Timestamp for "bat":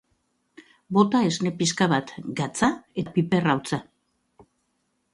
1.93-2.15